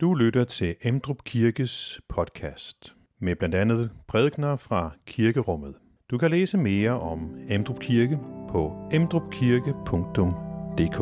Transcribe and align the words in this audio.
Du 0.00 0.14
lytter 0.14 0.44
til 0.44 0.76
Emdrup 0.82 1.24
Kirkes 1.24 2.00
podcast 2.08 2.94
med 3.20 3.36
blandt 3.36 3.54
andet 3.54 3.90
prædikner 4.08 4.56
fra 4.56 4.90
kirkerummet. 5.06 5.74
Du 6.10 6.18
kan 6.18 6.30
læse 6.30 6.58
mere 6.58 7.00
om 7.00 7.36
Emdrup 7.48 7.80
Kirke 7.80 8.18
på 8.50 8.88
emdrupkirke.dk. 8.92 10.98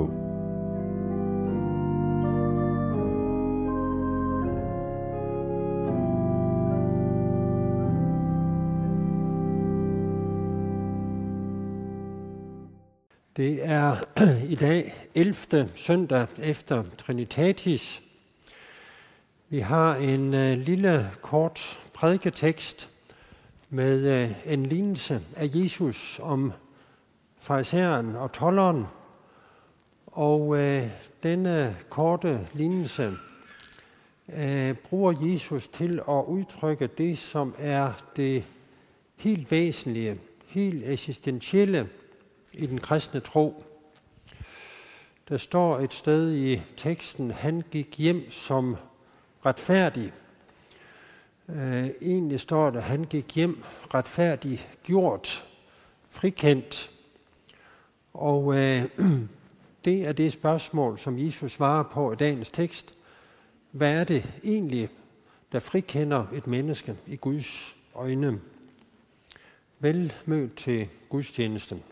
Det 13.36 13.68
er 13.68 13.96
i 14.52 14.54
dag 14.54 14.95
11. 15.14 15.68
søndag 15.76 16.26
efter 16.38 16.84
Trinitatis. 16.98 18.04
Vi 19.55 19.61
har 19.61 19.95
en 19.95 20.34
øh, 20.34 20.59
lille 20.59 21.10
kort 21.23 21.80
prædiketekst 21.92 22.91
med 23.70 23.98
øh, 23.98 24.52
en 24.52 24.66
lignelse 24.66 25.20
af 25.37 25.51
Jesus 25.55 26.20
om 26.23 26.52
farisæeren 27.38 28.16
og 28.16 28.33
tolleren. 28.33 28.87
Og 30.06 30.59
øh, 30.59 30.88
denne 31.23 31.77
korte 31.88 32.48
lignelse 32.52 33.12
øh, 34.37 34.75
bruger 34.75 35.12
Jesus 35.23 35.69
til 35.69 36.00
at 36.09 36.25
udtrykke 36.27 36.86
det, 36.86 37.19
som 37.19 37.55
er 37.59 37.92
det 38.16 38.45
helt 39.16 39.50
væsentlige, 39.50 40.19
helt 40.47 40.89
eksistentielle 40.89 41.89
i 42.52 42.66
den 42.66 42.80
kristne 42.80 43.20
tro. 43.20 43.64
Der 45.28 45.36
står 45.36 45.78
et 45.78 45.95
sted 45.95 46.34
i 46.34 46.61
teksten, 46.77 47.30
han 47.30 47.62
gik 47.70 47.98
hjem 47.98 48.30
som 48.30 48.77
retfærdig. 49.47 50.12
Øh, 51.48 51.91
egentlig 52.03 52.41
står 52.41 52.71
der, 52.71 52.81
han 52.81 53.05
gik 53.05 53.37
hjem 53.37 53.62
retfærdig 53.95 54.69
gjort, 54.83 55.45
frikendt. 56.09 56.91
Og 58.14 58.56
øh, 58.56 58.84
det 59.84 60.06
er 60.06 60.12
det 60.12 60.33
spørgsmål, 60.33 60.98
som 60.98 61.19
Jesus 61.19 61.53
svarer 61.53 61.83
på 61.83 62.12
i 62.12 62.17
dagens 62.17 62.51
tekst. 62.51 62.95
Hvad 63.70 63.92
er 63.92 64.05
det 64.05 64.25
egentlig, 64.45 64.89
der 65.53 65.61
frikender 65.61 66.27
et 66.33 66.47
menneske 66.47 66.97
i 67.06 67.17
Guds 67.17 67.77
øjne? 67.95 68.41
Vel 69.79 70.12
mødt 70.27 70.56
til 70.56 70.89
gudstjenesten. 71.08 71.83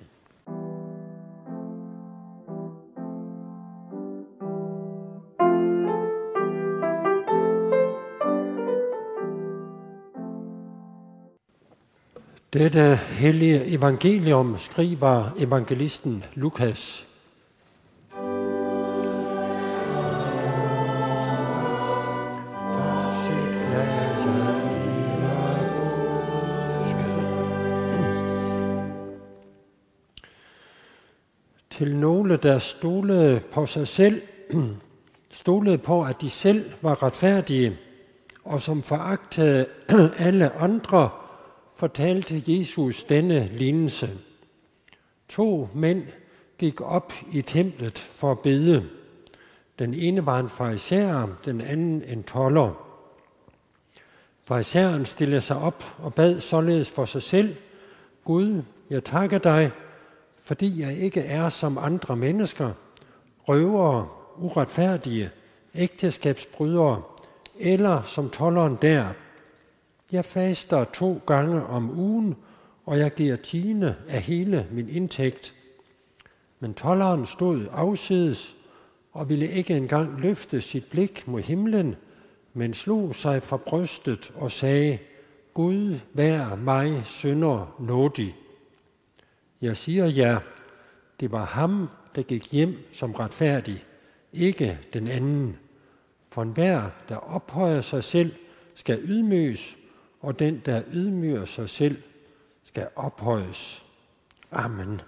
Dette 12.53 12.97
hellige 12.97 13.67
evangelium 13.67 14.59
skriver 14.59 15.31
evangelisten 15.39 16.25
Lukas. 16.35 17.07
Til 31.71 31.97
nogle, 31.97 32.37
der 32.37 32.59
stolede 32.59 33.41
på 33.53 33.67
sig 33.67 33.89
selv, 33.89 34.23
stolede 35.31 35.79
på, 35.79 36.03
at 36.03 36.21
de 36.21 36.31
selv 36.31 36.65
var 36.83 37.03
retfærdige, 37.03 37.79
og 38.45 38.63
som 38.63 38.83
foragtede 38.83 39.67
alle 40.19 40.53
andre, 40.53 41.11
fortalte 41.83 42.43
Jesus 42.47 43.05
denne 43.05 43.51
lignelse. 43.57 44.11
To 45.29 45.69
mænd 45.75 46.03
gik 46.59 46.81
op 46.81 47.13
i 47.33 47.43
templet 47.43 47.99
for 47.99 48.31
at 48.33 48.39
bede. 48.39 48.89
Den 49.79 49.95
ene 49.95 50.27
var 50.27 50.41
en 50.41 50.49
farisæer, 50.49 51.29
den 51.45 51.61
anden 51.61 52.03
en 52.03 52.23
toller. 52.23 52.73
Farisæeren 54.45 55.07
stillede 55.07 55.41
sig 55.41 55.57
op 55.57 55.85
og 55.99 56.15
bad 56.15 56.41
således 56.41 56.91
for 56.91 57.05
sig 57.05 57.23
selv, 57.23 57.55
Gud, 58.25 58.63
jeg 58.91 59.05
takker 59.05 59.39
dig, 59.39 59.71
fordi 60.43 60.81
jeg 60.81 60.99
ikke 60.99 61.21
er 61.21 61.49
som 61.49 61.79
andre 61.79 62.17
mennesker, 62.17 62.71
røvere, 63.49 64.09
uretfærdige, 64.39 65.31
ægteskabsbrydere, 65.75 67.03
eller 67.61 68.03
som 68.03 68.31
tolleren 68.31 68.79
der, 68.83 69.09
jeg 70.13 70.25
faster 70.25 70.85
to 70.85 71.21
gange 71.27 71.67
om 71.67 71.99
ugen, 71.99 72.37
og 72.87 72.99
jeg 72.99 73.15
giver 73.15 73.37
tiende 73.37 73.97
af 74.09 74.21
hele 74.21 74.67
min 74.71 74.89
indtægt. 74.89 75.55
Men 76.61 76.75
tolleren 76.75 77.27
stod 77.27 77.67
afsides 77.73 78.55
og 79.13 79.29
ville 79.29 79.49
ikke 79.49 79.77
engang 79.77 80.21
løfte 80.21 80.61
sit 80.61 80.85
blik 80.91 81.29
mod 81.29 81.41
himlen, 81.41 81.97
men 82.55 82.75
slog 82.75 83.15
sig 83.15 83.43
fra 83.43 83.57
brystet 83.57 84.33
og 84.37 84.51
sagde, 84.51 84.99
Gud, 85.55 85.99
vær 86.13 86.55
mig 86.55 87.03
sønder 87.05 87.77
nådig. 87.81 88.37
Jeg 89.61 89.77
siger 89.77 90.07
jer, 90.07 90.41
det 91.21 91.33
var 91.33 91.45
ham, 91.45 91.89
der 92.15 92.23
gik 92.23 92.53
hjem 92.53 92.77
som 92.93 93.13
retfærdig, 93.13 93.85
ikke 94.33 94.79
den 94.93 95.09
anden. 95.09 95.57
For 96.29 96.43
enhver, 96.43 96.91
der 97.09 97.17
ophøjer 97.17 97.81
sig 97.81 98.05
selv, 98.05 98.33
skal 98.75 99.01
ydmyges, 99.05 99.77
og 100.23 100.39
den, 100.39 100.63
der 100.67 100.83
ydmyger 100.93 101.45
sig 101.45 101.69
selv, 101.69 102.03
skal 102.65 102.89
ophøjes. 102.97 103.87
Amen. 104.53 105.01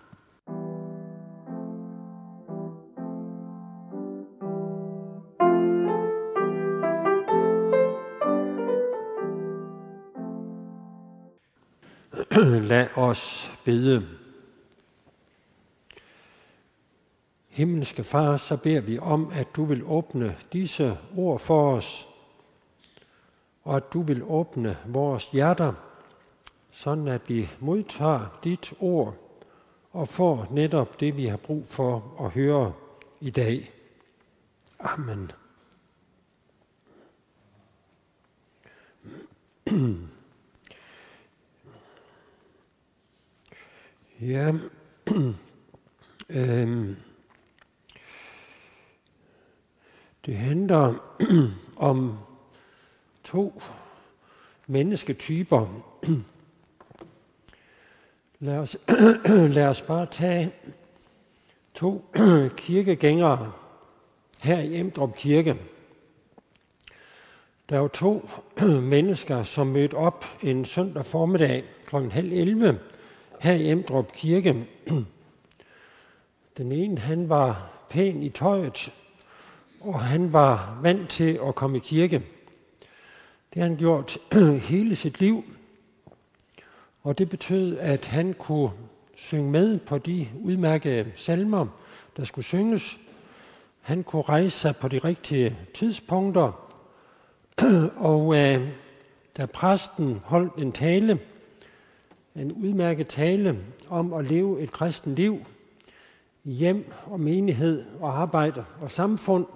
Lad 12.71 12.87
os 12.97 13.51
bede. 13.65 14.07
Himmelske 17.49 18.05
Far, 18.05 18.37
så 18.37 18.57
beder 18.57 18.81
vi 18.81 18.99
om, 18.99 19.31
at 19.33 19.57
du 19.57 19.65
vil 19.65 19.83
åbne 19.85 20.37
disse 20.53 20.99
ord 21.17 21.41
for 21.41 21.77
os, 21.77 22.09
og 23.65 23.77
at 23.77 23.93
du 23.93 24.03
vil 24.03 24.23
åbne 24.23 24.79
vores 24.87 25.31
hjerter, 25.31 25.73
sådan 26.71 27.09
at 27.09 27.29
vi 27.29 27.49
modtager 27.61 28.41
dit 28.45 28.73
ord 28.81 29.15
og 29.93 30.09
får 30.09 30.47
netop 30.51 31.01
det, 31.01 31.17
vi 31.17 31.27
har 31.27 31.37
brug 31.37 31.67
for 31.67 32.17
at 32.21 32.31
høre 32.31 32.73
i 33.21 33.31
dag. 33.31 33.73
Amen. 34.81 35.31
ja, 44.21 44.53
øhm, 46.31 46.97
det 50.27 50.37
handler 50.37 50.95
om 51.77 52.19
to 53.25 53.62
mennesketyper. 54.67 55.67
Lad 58.39 58.59
os, 58.59 58.77
lad 59.57 59.67
os 59.67 59.83
bare 59.83 60.07
tage 60.07 60.53
to 61.75 62.05
kirkegængere 62.57 63.53
her 64.43 64.59
i 64.59 64.81
Emdrup 64.81 65.15
Kirke. 65.15 65.57
Der 67.69 67.79
var 67.79 67.88
to 67.88 68.29
mennesker, 68.93 69.43
som 69.43 69.67
mødte 69.67 69.94
op 69.94 70.25
en 70.43 70.65
søndag 70.65 71.06
formiddag 71.06 71.65
kl. 71.87 71.97
halv 71.97 72.32
11 72.32 72.79
her 73.41 73.53
i 73.53 73.71
Emdrup 73.71 74.12
Kirke. 74.12 74.67
Den 76.56 76.73
ene, 76.73 76.99
han 76.99 77.29
var 77.29 77.71
pæn 77.91 78.23
i 78.23 78.29
tøjet, 78.29 78.93
og 79.81 80.00
han 80.00 80.32
var 80.32 80.79
vant 80.82 81.11
til 81.11 81.41
at 81.49 81.55
komme 81.55 81.76
i 81.76 81.81
kirke. 81.81 82.23
Det 83.55 83.62
har 83.62 83.69
han 83.69 83.79
gjort 83.79 84.19
hele 84.71 84.97
sit 84.97 85.21
liv, 85.21 85.45
og 87.03 87.19
det 87.19 87.31
betød, 87.31 87.79
at 87.79 88.06
han 88.06 88.35
kunne 88.39 88.71
synge 89.17 89.51
med 89.51 89.79
på 89.79 89.99
de 89.99 90.29
udmærkede 90.43 91.12
salmer, 91.15 91.67
der 92.17 92.25
skulle 92.25 92.45
synges. 92.45 92.99
Han 93.81 94.03
kunne 94.03 94.23
rejse 94.23 94.51
sig 94.51 94.77
på 94.77 94.89
de 94.89 94.99
rigtige 94.99 95.56
tidspunkter, 95.75 96.73
og 98.11 98.37
øh, 98.37 98.69
da 99.37 99.47
præsten 99.47 100.21
holdt 100.25 100.55
en 100.55 100.73
tale, 100.73 101.21
en 102.37 102.53
udmærket 102.53 103.09
tale 103.09 103.59
om 103.89 104.12
at 104.12 104.25
leve 104.25 104.61
et 104.61 104.71
kristen 104.71 105.15
liv 105.15 105.47
hjem 106.45 106.93
og 107.07 107.21
menighed 107.21 107.85
og 108.00 108.21
arbejde 108.23 108.65
og 108.81 108.91
samfund, 108.91 109.47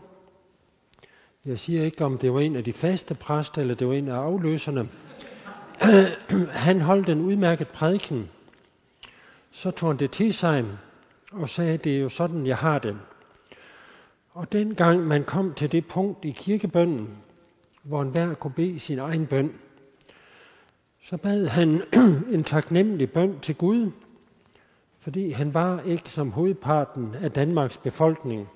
jeg 1.49 1.59
siger 1.59 1.85
ikke, 1.85 2.05
om 2.05 2.19
det 2.19 2.35
var 2.35 2.41
en 2.41 2.57
af 2.57 2.65
de 2.65 2.73
faste 2.73 3.15
præster, 3.15 3.61
eller 3.61 3.75
det 3.75 3.89
var 3.89 3.95
en 3.95 4.09
af 4.09 4.15
afløserne. 4.15 4.89
han 6.67 6.81
holdt 6.81 7.09
en 7.09 7.21
udmærket 7.21 7.69
prædiken. 7.69 8.31
Så 9.51 9.71
tog 9.71 9.89
han 9.89 9.99
det 9.99 10.11
til 10.11 10.35
sig 10.35 10.65
og 11.33 11.49
sagde, 11.49 11.77
det 11.77 11.97
er 11.97 12.01
jo 12.01 12.09
sådan, 12.09 12.47
jeg 12.47 12.57
har 12.57 12.79
det. 12.79 12.97
Og 14.31 14.53
dengang 14.53 15.07
man 15.07 15.25
kom 15.25 15.55
til 15.55 15.73
det 15.73 15.87
punkt 15.87 16.25
i 16.25 16.31
kirkebønden, 16.31 17.09
hvor 17.83 18.03
enhver 18.03 18.35
kunne 18.35 18.55
bede 18.57 18.79
sin 18.79 18.99
egen 18.99 19.27
bøn, 19.27 19.53
så 21.03 21.17
bad 21.17 21.47
han 21.47 21.83
en 22.35 22.45
taknemmelig 22.45 23.13
bøn 23.13 23.41
til 23.41 23.55
Gud, 23.55 23.91
fordi 24.99 25.31
han 25.31 25.55
var 25.55 25.81
ikke 25.81 26.11
som 26.11 26.33
hovedparten 26.33 27.15
af 27.23 27.33
Danmarks 27.33 27.79
befolkning. 27.79 28.49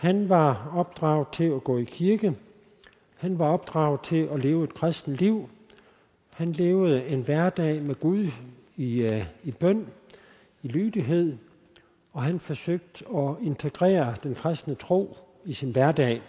Han 0.00 0.28
var 0.28 0.72
opdraget 0.76 1.28
til 1.28 1.44
at 1.44 1.64
gå 1.64 1.78
i 1.78 1.84
kirke. 1.84 2.36
Han 3.16 3.38
var 3.38 3.46
opdraget 3.46 4.00
til 4.00 4.28
at 4.32 4.40
leve 4.40 4.64
et 4.64 4.74
kristent 4.74 5.16
liv. 5.16 5.50
Han 6.30 6.52
levede 6.52 7.06
en 7.06 7.22
hverdag 7.22 7.82
med 7.82 7.94
Gud 7.94 8.26
i, 8.76 9.04
uh, 9.04 9.22
i 9.44 9.50
bøn, 9.50 9.86
i 10.62 10.68
lydighed, 10.68 11.36
og 12.12 12.22
han 12.22 12.40
forsøgte 12.40 13.04
at 13.16 13.34
integrere 13.40 14.14
den 14.22 14.34
kristne 14.34 14.74
tro 14.74 15.16
i 15.44 15.52
sin 15.52 15.70
hverdag. 15.70 16.22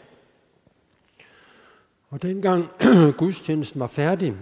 Og 2.09 2.21
dengang 2.21 2.68
gudstjenesten 3.18 3.79
var 3.79 3.88
færdig, 3.88 4.33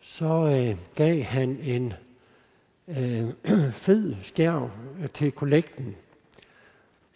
så 0.00 0.26
øh, 0.26 0.76
gav 0.94 1.22
han 1.22 1.58
en 1.62 1.92
øh, 2.88 3.28
fed 3.84 4.14
skærv 4.22 4.70
til 5.14 5.32
kollekten. 5.32 5.96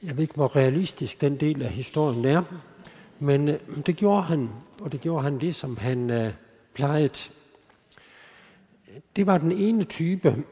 Jeg 0.03 0.17
ved 0.17 0.23
ikke, 0.23 0.35
hvor 0.35 0.57
realistisk 0.57 1.21
den 1.21 1.37
del 1.37 1.63
af 1.63 1.71
historien 1.71 2.25
er, 2.25 2.43
men 3.19 3.49
øh, 3.49 3.59
det 3.87 3.97
gjorde 3.97 4.23
han, 4.23 4.49
og 4.81 4.93
det 4.93 5.01
gjorde 5.01 5.23
han 5.23 5.41
det, 5.41 5.55
som 5.55 5.77
han 5.77 6.11
øh, 6.11 6.33
plejede. 6.75 7.31
Det 9.17 9.27
var 9.27 9.39
den 9.39 9.53
ene 9.53 9.85
type. 9.85 10.45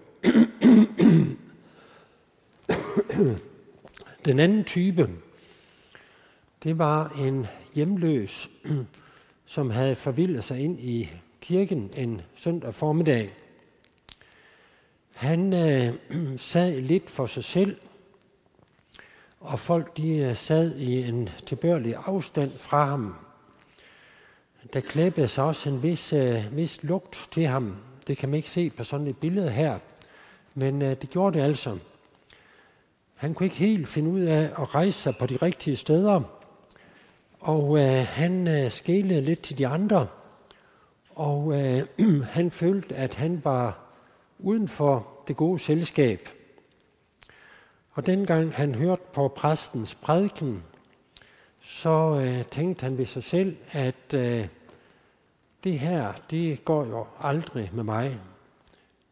den 4.24 4.38
anden 4.38 4.64
type, 4.64 5.10
det 6.62 6.78
var 6.78 7.08
en 7.18 7.46
hjemløs, 7.74 8.50
som 9.46 9.70
havde 9.70 9.96
forvildet 9.96 10.44
sig 10.44 10.60
ind 10.60 10.80
i 10.80 11.10
kirken 11.40 11.90
en 11.96 12.20
søndag 12.34 12.74
formiddag. 12.74 13.30
Han 15.14 15.52
øh, 15.52 15.94
sad 16.36 16.80
lidt 16.80 17.10
for 17.10 17.26
sig 17.26 17.44
selv, 17.44 17.76
og 19.46 19.60
folk 19.60 19.96
de 19.96 20.16
øh, 20.16 20.36
sad 20.36 20.76
i 20.76 21.08
en 21.08 21.28
tilbørlig 21.46 21.94
afstand 22.06 22.58
fra 22.58 22.84
ham. 22.84 23.14
Der 24.72 24.80
klæbede 24.80 25.28
sig 25.28 25.44
også 25.44 25.68
en 25.68 25.82
vis, 25.82 26.12
øh, 26.12 26.56
vis 26.56 26.82
lugt 26.82 27.28
til 27.30 27.46
ham. 27.46 27.76
Det 28.06 28.18
kan 28.18 28.28
man 28.28 28.36
ikke 28.36 28.50
se 28.50 28.70
på 28.70 28.84
sådan 28.84 29.06
et 29.06 29.18
billede 29.18 29.50
her, 29.50 29.78
men 30.54 30.82
øh, 30.82 30.96
det 31.00 31.10
gjorde 31.10 31.38
det 31.38 31.44
altså. 31.44 31.78
Han 33.14 33.34
kunne 33.34 33.46
ikke 33.46 33.56
helt 33.56 33.88
finde 33.88 34.10
ud 34.10 34.20
af 34.20 34.42
at 34.42 34.74
rejse 34.74 35.02
sig 35.02 35.16
på 35.16 35.26
de 35.26 35.36
rigtige 35.36 35.76
steder, 35.76 36.20
og 37.40 37.78
øh, 37.78 38.06
han 38.06 38.48
øh, 38.48 38.70
skælede 38.70 39.20
lidt 39.20 39.42
til 39.42 39.58
de 39.58 39.66
andre, 39.66 40.06
og 41.14 41.60
øh, 41.60 41.86
han 42.36 42.50
følte, 42.50 42.94
at 42.94 43.14
han 43.14 43.40
var 43.44 43.78
uden 44.38 44.68
for 44.68 45.08
det 45.28 45.36
gode 45.36 45.58
selskab. 45.58 46.28
Og 47.96 48.06
dengang 48.06 48.54
han 48.54 48.74
hørte 48.74 49.02
på 49.12 49.28
præstens 49.28 49.94
prædiken, 49.94 50.64
så 51.60 52.20
øh, 52.24 52.44
tænkte 52.44 52.82
han 52.82 52.98
ved 52.98 53.06
sig 53.06 53.22
selv, 53.22 53.56
at 53.72 54.14
øh, 54.14 54.48
det 55.64 55.78
her, 55.78 56.12
det 56.30 56.64
går 56.64 56.84
jo 56.84 57.06
aldrig 57.20 57.70
med 57.74 57.84
mig. 57.84 58.20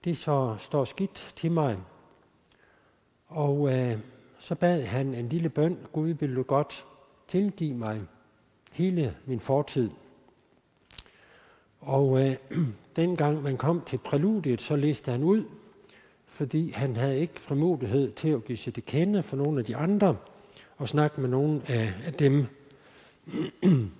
Det 0.04 0.16
så 0.16 0.56
står 0.58 0.84
skidt 0.84 1.32
til 1.36 1.52
mig. 1.52 1.78
Og 3.26 3.72
øh, 3.72 3.98
så 4.38 4.54
bad 4.54 4.82
han 4.82 5.14
en 5.14 5.28
lille 5.28 5.48
bøn. 5.48 5.78
Gud, 5.92 6.08
vil 6.08 6.36
du 6.36 6.42
godt 6.42 6.84
tilgive 7.28 7.74
mig 7.74 8.02
hele 8.72 9.16
min 9.26 9.40
fortid. 9.40 9.90
Og 11.80 12.26
øh, 12.26 12.36
dengang 12.96 13.42
man 13.42 13.56
kom 13.56 13.82
til 13.86 13.98
præludiet, 13.98 14.60
så 14.60 14.76
læste 14.76 15.10
han 15.10 15.22
ud, 15.22 15.44
fordi 16.34 16.70
han 16.70 16.96
havde 16.96 17.20
ikke 17.20 17.40
frimodighed 17.40 18.12
til 18.12 18.28
at 18.28 18.44
give 18.44 18.58
sig 18.58 18.76
det 18.76 18.86
kende 18.86 19.22
for 19.22 19.36
nogle 19.36 19.58
af 19.58 19.64
de 19.64 19.76
andre, 19.76 20.16
og 20.76 20.88
snakke 20.88 21.20
med 21.20 21.28
nogle 21.28 21.62
af, 21.68 21.92
af 22.04 22.12
dem. 22.12 22.46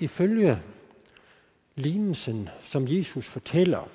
Ifølge 0.00 0.58
lignelsen, 1.74 2.48
som 2.62 2.86
Jesus 2.88 3.26
fortæller, 3.26 3.88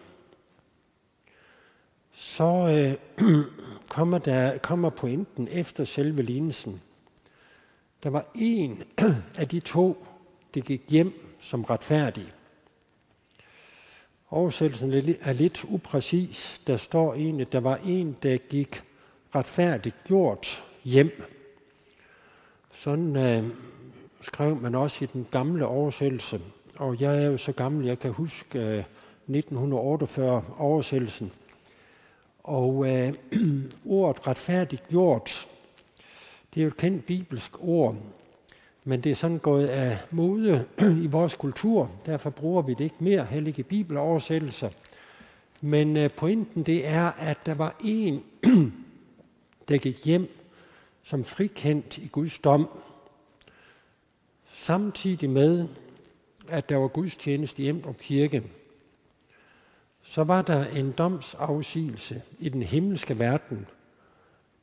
så 2.12 2.68
øh, 2.68 2.94
kommer, 3.96 4.18
der, 4.18 4.58
kommer 4.58 4.90
pointen 4.90 5.48
efter 5.52 5.86
selve 5.86 6.22
lignelsen. 6.22 6.82
Der 8.04 8.10
var 8.10 8.26
en 8.36 8.84
af 9.42 9.48
de 9.48 9.60
to, 9.60 10.06
det 10.54 10.66
gik 10.66 10.82
hjem 10.90 11.14
som 11.40 11.64
retfærdig. 11.64 12.34
Oversættelsen 14.34 14.94
er 15.22 15.34
lidt 15.34 15.66
upræcis. 15.68 16.62
Der 16.68 16.78
står 16.78 17.14
egentlig, 17.14 17.46
at 17.46 17.52
der 17.52 17.60
var 17.60 17.80
en, 17.86 18.18
der 18.24 18.38
gik 18.38 18.84
retfærdigt 19.36 19.96
gjort 20.04 20.64
hjem. 20.84 21.24
Sådan 22.74 23.16
øh, 23.16 23.44
skrev 24.22 24.56
man 24.56 24.76
også 24.76 25.04
i 25.04 25.08
den 25.14 25.28
gamle 25.32 25.66
oversættelse. 25.66 26.42
Og 26.76 27.02
jeg 27.02 27.24
er 27.24 27.26
jo 27.26 27.38
så 27.38 27.52
gammel, 27.52 27.86
jeg 27.86 28.00
kan 28.00 28.12
huske 28.12 28.60
øh, 28.60 28.78
1948 28.78 30.44
oversættelsen. 30.58 31.32
Og 32.44 32.88
øh, 32.90 33.14
ordet 33.86 34.28
retfærdigt 34.28 34.88
gjort, 34.88 35.48
det 36.54 36.60
er 36.60 36.64
jo 36.64 36.68
et 36.68 36.78
kendt 36.78 37.06
bibelsk 37.06 37.64
ord, 37.64 37.96
men 38.84 39.02
det 39.02 39.10
er 39.12 39.16
sådan 39.16 39.38
gået 39.38 39.68
af 39.68 39.98
mode 40.12 40.66
i 41.04 41.08
vores 41.08 41.36
kultur, 41.36 41.92
derfor 42.06 42.30
bruger 42.30 42.62
vi 42.62 42.74
det 42.74 42.84
ikke 42.84 42.96
mere, 43.00 43.26
heller 43.26 43.48
ikke 43.48 43.60
i 43.60 43.64
bibeloversættelser. 43.64 44.70
Men 45.62 45.98
øh, 45.98 46.10
pointen 46.10 46.64
det 46.64 46.88
er, 46.88 47.12
at 47.12 47.46
der 47.46 47.54
var 47.54 47.76
en, 47.84 48.24
der 49.68 49.78
gik 49.78 50.06
hjem 50.06 50.38
som 51.04 51.24
frikendt 51.24 51.98
i 51.98 52.08
Guds 52.08 52.40
dom, 52.40 52.68
samtidig 54.50 55.30
med, 55.30 55.68
at 56.50 56.70
der 56.70 56.78
var 56.78 56.88
gudstjeneste 56.88 57.62
hjem 57.62 57.86
og 57.86 57.98
kirke 57.98 58.44
så 60.04 60.24
var 60.24 60.42
der 60.42 60.66
en 60.66 60.92
domsafsigelse 60.92 62.22
i 62.40 62.50
den 62.50 62.64
himmelske 62.64 63.20
verden, 63.20 63.68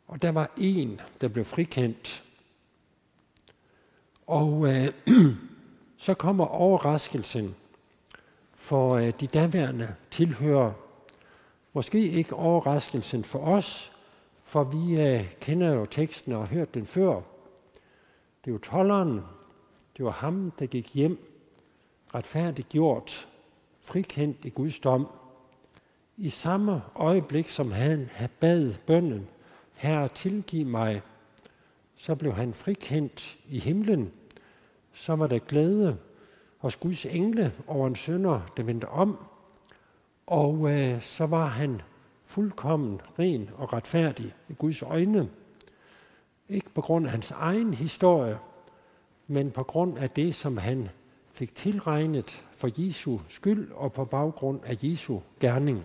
og 0.06 0.22
der 0.22 0.32
var 0.32 0.50
en, 0.56 1.00
der 1.20 1.28
blev 1.28 1.44
frikendt. 1.44 2.22
Og 4.28 4.68
øh, 4.68 4.92
så 6.06 6.14
kommer 6.14 6.44
overraskelsen 6.44 7.56
for 8.54 8.94
øh, 8.94 9.12
de 9.20 9.26
daværende 9.26 9.94
tilhører. 10.10 10.72
Måske 11.72 12.08
ikke 12.08 12.34
overraskelsen 12.34 13.24
for 13.24 13.38
os, 13.38 13.92
for 14.44 14.64
vi 14.64 15.00
øh, 15.00 15.34
kender 15.40 15.72
jo 15.72 15.86
teksten 15.86 16.32
og 16.32 16.38
har 16.46 16.54
hørt 16.54 16.74
den 16.74 16.86
før. 16.86 17.20
Det 18.44 18.52
var 18.52 18.58
tolleren, 18.58 19.20
det 19.96 20.04
var 20.04 20.10
ham, 20.10 20.52
der 20.58 20.66
gik 20.66 20.94
hjem, 20.94 21.18
retfærdigt 22.14 22.68
gjort, 22.68 23.28
frikendt 23.80 24.44
i 24.44 24.48
Guds 24.48 24.78
dom. 24.78 25.08
I 26.16 26.28
samme 26.28 26.82
øjeblik, 26.94 27.48
som 27.48 27.72
han 27.72 28.10
bad 28.40 28.74
bønnen, 28.86 29.28
Herre, 29.76 30.08
tilgiv 30.08 30.66
mig, 30.66 31.02
så 32.00 32.14
blev 32.14 32.32
han 32.32 32.54
frikendt 32.54 33.38
i 33.48 33.58
himlen. 33.58 34.12
Så 34.92 35.16
var 35.16 35.26
der 35.26 35.38
glæde 35.38 35.98
hos 36.58 36.76
Guds 36.76 37.06
engle 37.06 37.52
over 37.66 37.86
en 37.86 37.96
sønder, 37.96 38.40
der 38.56 38.62
vendte 38.62 38.88
om. 38.88 39.18
Og 40.26 40.70
øh, 40.70 41.00
så 41.00 41.26
var 41.26 41.46
han 41.46 41.82
fuldkommen 42.24 43.00
ren 43.18 43.50
og 43.56 43.72
retfærdig 43.72 44.34
i 44.48 44.52
Guds 44.52 44.82
øjne. 44.82 45.28
Ikke 46.48 46.70
på 46.70 46.80
grund 46.80 47.06
af 47.06 47.10
hans 47.10 47.30
egen 47.30 47.74
historie, 47.74 48.38
men 49.26 49.50
på 49.50 49.62
grund 49.62 49.98
af 49.98 50.10
det, 50.10 50.34
som 50.34 50.56
han 50.56 50.88
fik 51.32 51.54
tilregnet 51.54 52.42
for 52.56 52.70
Jesu 52.76 53.18
skyld 53.28 53.72
og 53.72 53.92
på 53.92 54.04
baggrund 54.04 54.60
af 54.64 54.76
Jesu 54.82 55.18
gerning. 55.40 55.84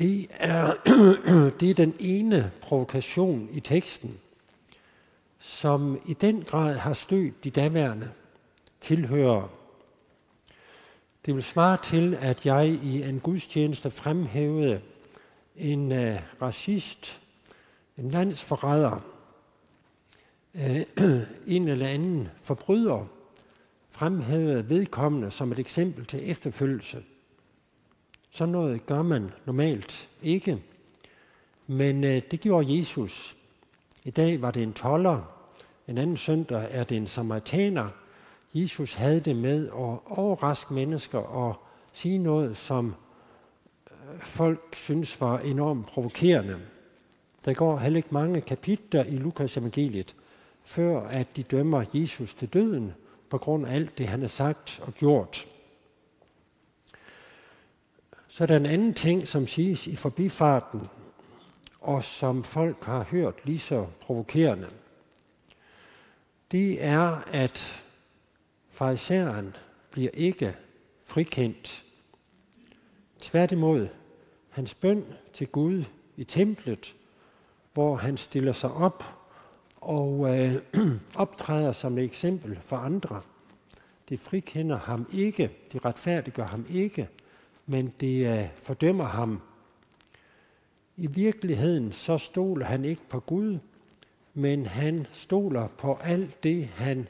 Det 0.00 0.26
er, 0.30 0.72
det 1.60 1.70
er 1.70 1.74
den 1.74 1.94
ene 1.98 2.52
provokation 2.60 3.48
i 3.52 3.60
teksten, 3.60 4.18
som 5.38 6.00
i 6.06 6.14
den 6.14 6.42
grad 6.42 6.76
har 6.76 6.92
stødt 6.92 7.44
de 7.44 7.50
daværende 7.50 8.10
tilhører. 8.80 9.48
Det 11.26 11.34
vil 11.34 11.42
svare 11.42 11.78
til, 11.82 12.14
at 12.20 12.46
jeg 12.46 12.68
i 12.68 13.02
en 13.02 13.20
gudstjeneste 13.20 13.90
fremhævede 13.90 14.80
en 15.56 15.92
uh, 15.92 16.16
racist, 16.42 17.20
en 17.98 18.10
landsforræder, 18.10 19.00
øh, 20.54 20.82
en 21.56 21.68
eller 21.68 21.86
anden 21.86 22.28
forbryder, 22.42 23.06
fremhævede 23.90 24.68
vedkommende 24.68 25.30
som 25.30 25.52
et 25.52 25.58
eksempel 25.58 26.04
til 26.04 26.30
efterfølgelse. 26.30 27.02
Sådan 28.30 28.52
noget 28.52 28.86
gør 28.86 29.02
man 29.02 29.30
normalt 29.44 30.08
ikke. 30.22 30.62
Men 31.66 32.04
øh, 32.04 32.22
det 32.30 32.40
gjorde 32.40 32.78
Jesus. 32.78 33.36
I 34.04 34.10
dag 34.10 34.42
var 34.42 34.50
det 34.50 34.62
en 34.62 34.72
toller. 34.72 35.22
En 35.88 35.98
anden 35.98 36.16
søndag 36.16 36.68
er 36.70 36.84
det 36.84 36.96
en 36.96 37.06
samaritaner. 37.06 37.88
Jesus 38.54 38.94
havde 38.94 39.20
det 39.20 39.36
med 39.36 39.66
at 39.66 39.98
overraske 40.06 40.74
mennesker 40.74 41.18
og 41.18 41.54
sige 41.92 42.18
noget, 42.18 42.56
som 42.56 42.94
øh, 43.90 44.20
folk 44.20 44.74
synes 44.76 45.20
var 45.20 45.38
enormt 45.38 45.86
provokerende. 45.86 46.58
Der 47.44 47.54
går 47.54 47.78
heller 47.78 47.96
ikke 47.96 48.14
mange 48.14 48.40
kapitler 48.40 49.04
i 49.04 49.16
Lukas 49.16 49.56
evangeliet, 49.56 50.14
før 50.64 51.00
at 51.00 51.36
de 51.36 51.42
dømmer 51.42 51.84
Jesus 51.94 52.34
til 52.34 52.48
døden 52.48 52.92
på 53.30 53.38
grund 53.38 53.66
af 53.66 53.74
alt 53.74 53.98
det, 53.98 54.08
han 54.08 54.20
har 54.20 54.28
sagt 54.28 54.80
og 54.86 54.94
gjort. 54.94 55.46
Så 58.32 58.44
er 58.44 58.46
der 58.46 58.56
en 58.56 58.66
anden 58.66 58.94
ting, 58.94 59.28
som 59.28 59.46
siges 59.46 59.86
i 59.86 59.96
forbifarten, 59.96 60.88
og 61.80 62.04
som 62.04 62.44
folk 62.44 62.84
har 62.84 63.02
hørt 63.02 63.34
lige 63.44 63.58
så 63.58 63.86
provokerende. 64.00 64.68
Det 66.52 66.84
er, 66.84 67.22
at 67.32 67.84
farisæeren 68.68 69.56
bliver 69.90 70.10
ikke 70.14 70.56
frikendt. 71.04 71.84
Tværtimod, 73.18 73.88
hans 74.50 74.74
bøn 74.74 75.04
til 75.32 75.46
Gud 75.46 75.84
i 76.16 76.24
templet, 76.24 76.96
hvor 77.72 77.96
han 77.96 78.16
stiller 78.16 78.52
sig 78.52 78.72
op 78.72 79.04
og 79.76 80.38
øh, 80.38 80.54
optræder 81.14 81.72
som 81.72 81.98
et 81.98 82.04
eksempel 82.04 82.58
for 82.62 82.76
andre. 82.76 83.22
Det 84.08 84.20
frikender 84.20 84.78
ham 84.78 85.08
ikke, 85.12 85.50
det 85.72 85.84
retfærdiggør 85.84 86.46
ham 86.46 86.66
ikke, 86.70 87.08
men 87.70 87.92
det 88.00 88.38
øh, 88.38 88.48
fordømmer 88.62 89.04
ham. 89.04 89.40
I 90.96 91.06
virkeligheden 91.06 91.92
så 91.92 92.18
stoler 92.18 92.66
han 92.66 92.84
ikke 92.84 93.02
på 93.08 93.20
Gud, 93.20 93.58
men 94.34 94.66
han 94.66 95.06
stoler 95.12 95.68
på 95.68 95.98
alt 96.02 96.44
det, 96.44 96.66
han 96.66 97.08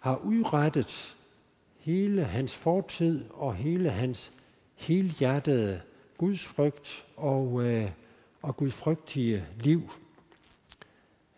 har 0.00 0.16
udrettet, 0.16 1.16
hele 1.78 2.24
hans 2.24 2.54
fortid 2.54 3.24
og 3.30 3.54
hele 3.54 3.90
hans 3.90 4.32
helhjertede 4.74 5.80
gudsfrygt 6.18 7.04
og, 7.16 7.62
øh, 7.62 7.90
og 8.42 8.56
gudfrygtige 8.56 9.44
liv. 9.60 9.90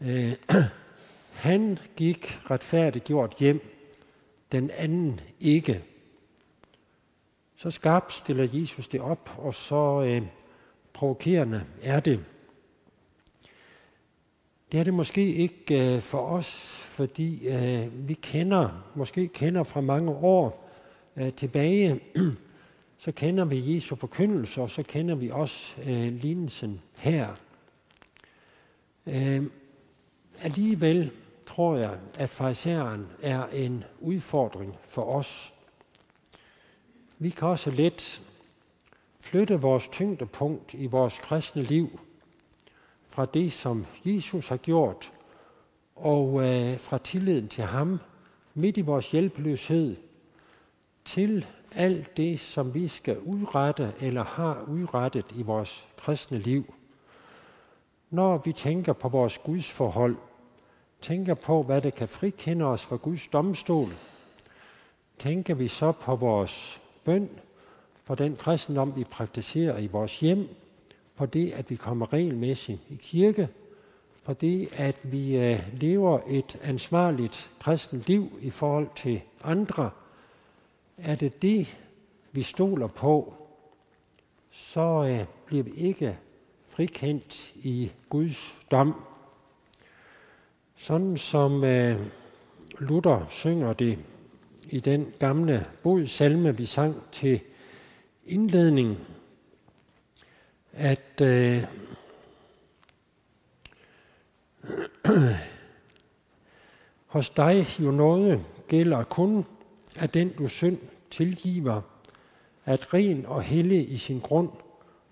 Øh, 0.00 0.32
han 1.46 1.78
gik 1.96 2.50
retfærdiggjort 2.50 3.34
hjem, 3.38 3.60
den 4.52 4.70
anden 4.70 5.20
ikke. 5.40 5.84
Så 7.60 7.70
skarpt 7.70 8.12
stiller 8.12 8.48
Jesus 8.52 8.88
det 8.88 9.00
op, 9.00 9.30
og 9.38 9.54
så 9.54 10.02
øh, 10.02 10.22
provokerende 10.92 11.64
er 11.82 12.00
det. 12.00 12.24
Det 14.72 14.80
er 14.80 14.84
det 14.84 14.94
måske 14.94 15.34
ikke 15.34 15.94
øh, 15.94 16.00
for 16.00 16.18
os, 16.18 16.70
fordi 16.72 17.48
øh, 17.48 18.08
vi 18.08 18.14
kender, 18.14 18.90
måske 18.94 19.28
kender 19.28 19.62
fra 19.62 19.80
mange 19.80 20.10
år 20.10 20.70
øh, 21.16 21.32
tilbage, 21.32 22.00
så 23.04 23.12
kender 23.12 23.44
vi 23.44 23.74
Jesu 23.74 23.96
forkyndelse, 23.96 24.60
og 24.60 24.70
så 24.70 24.82
kender 24.82 25.14
vi 25.14 25.30
også 25.30 25.74
øh, 25.86 26.12
lignelsen 26.12 26.80
her. 26.98 27.28
Øh, 29.06 29.42
alligevel 30.42 31.10
tror 31.46 31.76
jeg, 31.76 31.98
at 32.18 32.30
farisæeren 32.30 33.06
er 33.22 33.46
en 33.46 33.84
udfordring 34.00 34.76
for 34.88 35.02
os. 35.02 35.57
Vi 37.20 37.30
kan 37.30 37.48
også 37.48 37.70
let 37.70 38.22
flytte 39.20 39.60
vores 39.60 39.88
tyngdepunkt 39.88 40.74
i 40.74 40.86
vores 40.86 41.18
kristne 41.18 41.62
liv 41.62 42.00
fra 43.08 43.24
det, 43.24 43.52
som 43.52 43.86
Jesus 44.04 44.48
har 44.48 44.56
gjort, 44.56 45.12
og 45.96 46.46
øh, 46.46 46.78
fra 46.78 46.98
tilliden 46.98 47.48
til 47.48 47.64
ham 47.64 47.98
midt 48.54 48.76
i 48.76 48.80
vores 48.80 49.10
hjælpeløshed, 49.10 49.96
til 51.04 51.46
alt 51.74 52.16
det, 52.16 52.40
som 52.40 52.74
vi 52.74 52.88
skal 52.88 53.18
udrette 53.18 53.92
eller 54.00 54.24
har 54.24 54.64
udrettet 54.68 55.26
i 55.36 55.42
vores 55.42 55.86
kristne 55.96 56.38
liv. 56.38 56.74
Når 58.10 58.38
vi 58.38 58.52
tænker 58.52 58.92
på 58.92 59.08
vores 59.08 59.38
Guds 59.38 59.72
forhold, 59.72 60.16
tænker 61.00 61.34
på, 61.34 61.62
hvad 61.62 61.82
det 61.82 61.94
kan 61.94 62.08
frikende 62.08 62.64
os 62.64 62.86
fra 62.86 62.96
Guds 62.96 63.26
domstol, 63.26 63.88
tænker 65.18 65.54
vi 65.54 65.68
så 65.68 65.92
på 65.92 66.16
vores 66.16 66.82
bøn, 67.08 67.28
på 68.04 68.14
den 68.14 68.36
kristendom, 68.36 68.96
vi 68.96 69.04
praktiserer 69.04 69.78
i 69.78 69.86
vores 69.86 70.20
hjem, 70.20 70.48
på 71.16 71.26
det, 71.26 71.52
at 71.52 71.70
vi 71.70 71.76
kommer 71.76 72.12
regelmæssigt 72.12 72.80
i 72.90 72.94
kirke, 72.94 73.48
på 74.24 74.32
det, 74.32 74.68
at 74.72 74.98
vi 75.02 75.36
øh, 75.36 75.80
lever 75.80 76.20
et 76.28 76.58
ansvarligt 76.62 77.50
kristent 77.60 78.08
liv 78.08 78.38
i 78.40 78.50
forhold 78.50 78.88
til 78.96 79.20
andre, 79.44 79.90
er 80.98 81.14
det 81.14 81.42
det, 81.42 81.78
vi 82.32 82.42
stoler 82.42 82.86
på, 82.86 83.34
så 84.50 85.04
øh, 85.08 85.24
bliver 85.46 85.62
vi 85.62 85.70
ikke 85.70 86.18
frikendt 86.66 87.52
i 87.54 87.90
Guds 88.08 88.56
dom. 88.70 88.94
Sådan 90.76 91.16
som 91.16 91.64
øh, 91.64 92.06
Luther 92.78 93.26
synger 93.28 93.72
det 93.72 93.98
i 94.70 94.80
den 94.80 95.12
gamle 95.18 95.66
bodsalme, 95.82 96.56
vi 96.56 96.66
sang 96.66 97.02
til 97.12 97.40
indledning, 98.26 98.98
at 100.72 101.20
øh, 101.22 101.64
hos 107.06 107.30
dig 107.30 107.66
jo 107.80 107.90
noget 107.90 108.40
gælder 108.68 109.04
kun, 109.04 109.44
at 109.98 110.14
den 110.14 110.32
du 110.38 110.48
synd 110.48 110.78
tilgiver, 111.10 111.80
at 112.64 112.94
ren 112.94 113.26
og 113.26 113.42
hellig 113.42 113.92
i 113.92 113.96
sin 113.96 114.20
grund, 114.20 114.50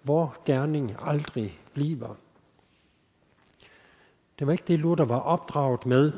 hvor 0.02 0.36
gerning 0.44 0.96
aldrig 1.02 1.58
bliver. 1.74 2.16
Det 4.38 4.46
var 4.46 4.52
ikke 4.52 4.64
det, 4.68 4.78
Luther 4.78 5.04
var 5.04 5.18
opdraget 5.18 5.86
med, 5.86 6.12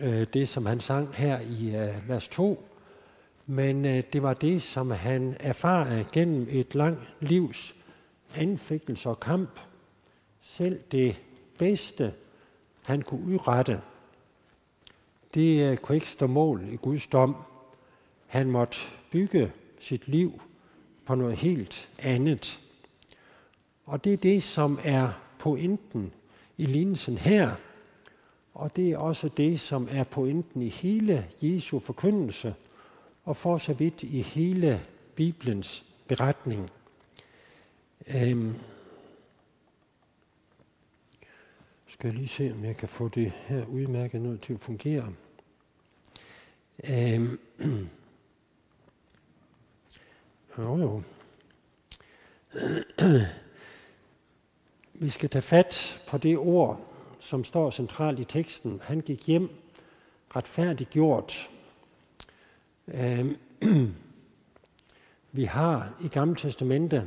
øh, 0.00 0.26
det 0.32 0.48
som 0.48 0.66
han 0.66 0.80
sang 0.80 1.14
her 1.14 1.40
i 1.40 1.76
øh, 1.76 2.08
vers 2.08 2.28
2, 2.28 2.67
men 3.50 3.84
øh, 3.84 4.02
det 4.12 4.22
var 4.22 4.34
det, 4.34 4.62
som 4.62 4.90
han 4.90 5.36
erfarede 5.40 6.06
gennem 6.12 6.46
et 6.50 6.74
langt 6.74 7.00
livs 7.20 7.74
anfægtelse 8.36 9.08
og 9.08 9.20
kamp. 9.20 9.60
Selv 10.40 10.80
det 10.92 11.20
bedste, 11.58 12.12
han 12.86 13.02
kunne 13.02 13.26
udrette, 13.26 13.80
det 15.34 15.70
øh, 15.70 15.76
kunne 15.76 15.96
ikke 15.96 16.10
stå 16.10 16.26
mål 16.26 16.68
i 16.70 16.76
Guds 16.76 17.06
dom. 17.06 17.36
Han 18.26 18.50
måtte 18.50 18.78
bygge 19.10 19.52
sit 19.78 20.08
liv 20.08 20.40
på 21.04 21.14
noget 21.14 21.36
helt 21.36 21.90
andet. 22.02 22.60
Og 23.86 24.04
det 24.04 24.12
er 24.12 24.16
det, 24.16 24.42
som 24.42 24.78
er 24.84 25.12
pointen 25.38 26.12
i 26.56 26.66
lignelsen 26.66 27.18
her. 27.18 27.54
Og 28.54 28.76
det 28.76 28.90
er 28.90 28.98
også 28.98 29.28
det, 29.28 29.60
som 29.60 29.88
er 29.90 30.04
pointen 30.04 30.62
i 30.62 30.68
hele 30.68 31.26
Jesu 31.42 31.78
forkyndelse, 31.78 32.54
og 33.28 33.36
for 33.36 33.58
så 33.58 33.72
vidt 33.72 34.02
i 34.02 34.22
hele 34.22 34.82
Bibelens 35.14 35.84
beretning. 36.06 36.70
Øhm, 38.06 38.54
skal 41.86 42.08
jeg 42.08 42.14
lige 42.14 42.28
se, 42.28 42.52
om 42.52 42.64
jeg 42.64 42.76
kan 42.76 42.88
få 42.88 43.08
det 43.08 43.30
her 43.30 43.66
udmærket 43.66 44.20
noget 44.20 44.40
til 44.40 44.52
at 44.52 44.60
fungere. 44.60 45.12
Øhm, 46.84 47.40
jo, 50.58 50.76
jo. 50.76 51.02
Vi 55.02 55.08
skal 55.08 55.30
tage 55.30 55.42
fat 55.42 56.02
på 56.08 56.18
det 56.18 56.38
ord, 56.38 56.80
som 57.20 57.44
står 57.44 57.70
centralt 57.70 58.18
i 58.18 58.24
teksten. 58.24 58.80
Han 58.84 59.00
gik 59.00 59.26
hjem 59.26 59.50
retfærdiggjort. 60.36 61.57
Øhm, 62.94 63.36
vi 65.32 65.44
har 65.44 65.92
i 66.00 66.08
Gamle 66.08 66.36
Testamente 66.36 67.04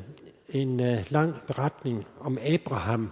en 0.49 0.79
øh, 0.79 1.05
lang 1.09 1.35
beretning 1.47 2.05
om 2.19 2.37
Abraham. 2.41 3.11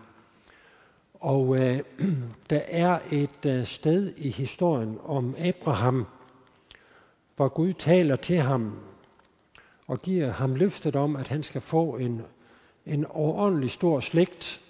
Og 1.14 1.60
øh, 1.62 1.80
der 2.50 2.62
er 2.68 3.00
et 3.12 3.46
øh, 3.46 3.66
sted 3.66 4.14
i 4.18 4.30
historien 4.30 4.98
om 5.04 5.36
Abraham, 5.40 6.06
hvor 7.36 7.48
Gud 7.48 7.74
taler 7.74 8.16
til 8.16 8.38
ham 8.38 8.80
og 9.88 10.02
giver 10.02 10.32
ham 10.32 10.56
løftet 10.56 10.96
om, 10.96 11.16
at 11.16 11.28
han 11.28 11.44
skal 11.44 11.62
få 11.62 11.98
en, 11.98 12.22
en 12.86 13.06
overordentlig 13.06 13.72
stor 13.72 14.00
slægt. 14.00 14.62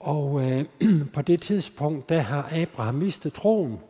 Og 0.00 0.42
øh, 0.42 0.64
på 1.14 1.22
det 1.22 1.42
tidspunkt, 1.42 2.08
der 2.08 2.20
har 2.20 2.48
Abraham 2.52 2.94
mistet 2.94 3.32
troen, 3.32 3.80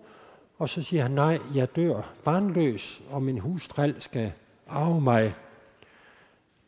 og 0.58 0.68
så 0.68 0.82
siger 0.82 1.02
han, 1.02 1.10
nej, 1.10 1.38
jeg 1.54 1.76
dør 1.76 2.02
barnløs, 2.24 3.02
og 3.10 3.22
min 3.22 3.38
hustræl 3.38 4.02
skal 4.02 4.32
arve 4.68 5.00
mig. 5.00 5.34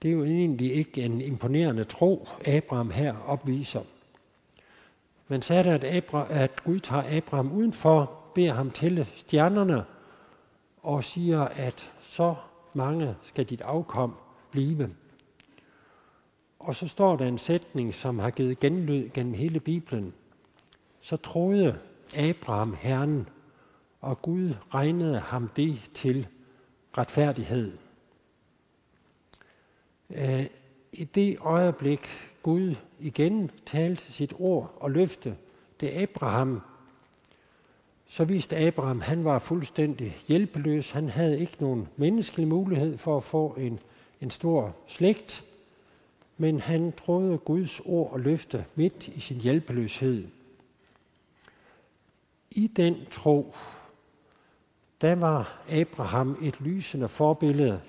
Det 0.02 0.08
er 0.08 0.12
jo 0.12 0.24
egentlig 0.24 0.74
ikke 0.74 1.02
en 1.02 1.20
imponerende 1.20 1.84
tro, 1.84 2.28
Abraham 2.46 2.90
her 2.90 3.16
opviser. 3.26 3.80
Men 5.28 5.42
så 5.42 5.54
er 5.54 5.62
det, 5.62 5.70
at, 5.70 5.84
Abraham, 5.84 6.28
at 6.30 6.64
Gud 6.64 6.78
tager 6.78 7.16
Abraham 7.16 7.52
udenfor, 7.52 8.12
beder 8.34 8.52
ham 8.52 8.70
til 8.70 9.06
stjernerne, 9.14 9.84
og 10.82 11.04
siger, 11.04 11.40
at 11.40 11.92
så 12.00 12.34
mange 12.74 13.14
skal 13.22 13.44
dit 13.44 13.60
afkom 13.60 14.14
blive. 14.50 14.90
Og 16.58 16.74
så 16.74 16.88
står 16.88 17.16
der 17.16 17.26
en 17.26 17.38
sætning, 17.38 17.94
som 17.94 18.18
har 18.18 18.30
givet 18.30 18.58
genlyd 18.58 19.08
gennem 19.14 19.34
hele 19.34 19.60
Bibelen. 19.60 20.12
Så 21.00 21.16
troede 21.16 21.78
Abraham 22.16 22.76
Herren, 22.80 23.28
og 24.00 24.22
Gud 24.22 24.54
regnede 24.74 25.18
ham 25.18 25.48
det 25.56 25.90
til 25.94 26.28
retfærdighed. 26.98 27.78
Øh, 30.10 30.46
I 30.92 31.04
det 31.04 31.38
øjeblik 31.40 32.08
Gud 32.42 32.74
igen 32.98 33.50
talte 33.66 34.12
sit 34.12 34.32
ord 34.38 34.76
og 34.80 34.90
løfte 34.90 35.36
det 35.80 35.88
Abraham, 35.88 36.62
så 38.06 38.24
viste 38.24 38.56
Abraham, 38.56 39.00
han 39.00 39.24
var 39.24 39.38
fuldstændig 39.38 40.16
hjælpeløs. 40.28 40.90
Han 40.90 41.08
havde 41.08 41.40
ikke 41.40 41.56
nogen 41.60 41.88
menneskelig 41.96 42.48
mulighed 42.48 42.98
for 42.98 43.16
at 43.16 43.24
få 43.24 43.54
en, 43.58 43.78
en 44.20 44.30
stor 44.30 44.76
slægt, 44.86 45.44
men 46.36 46.60
han 46.60 46.92
troede 46.92 47.38
Guds 47.38 47.80
ord 47.80 48.12
og 48.12 48.20
løfte 48.20 48.64
midt 48.74 49.08
i 49.08 49.20
sin 49.20 49.40
hjælpeløshed. 49.40 50.28
I 52.50 52.66
den 52.66 52.96
tro, 53.10 53.54
der 55.00 55.14
var 55.14 55.62
Abraham 55.70 56.38
et 56.42 56.60
lysende 56.60 57.08
forbillede 57.08 57.80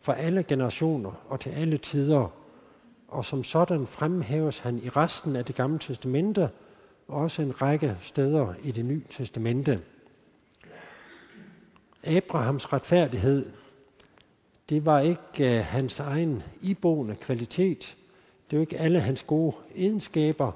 for 0.00 0.12
alle 0.12 0.42
generationer 0.42 1.12
og 1.28 1.40
til 1.40 1.50
alle 1.50 1.78
tider, 1.78 2.28
og 3.08 3.24
som 3.24 3.44
sådan 3.44 3.86
fremhæves 3.86 4.58
han 4.58 4.78
i 4.78 4.88
resten 4.88 5.36
af 5.36 5.44
det 5.44 5.54
gamle 5.54 5.78
testamente, 5.78 6.50
og 7.08 7.20
også 7.20 7.42
en 7.42 7.62
række 7.62 7.96
steder 8.00 8.54
i 8.62 8.70
det 8.70 8.84
nye 8.84 9.02
testamente. 9.10 9.80
Abrahams 12.04 12.72
retfærdighed, 12.72 13.52
det 14.68 14.84
var 14.84 15.00
ikke 15.00 15.58
uh, 15.58 15.64
hans 15.64 16.00
egen 16.00 16.42
iboende 16.62 17.16
kvalitet. 17.16 17.96
Det 18.50 18.58
var 18.58 18.60
ikke 18.60 18.78
alle 18.78 19.00
hans 19.00 19.22
gode 19.22 19.56
egenskaber. 19.76 20.52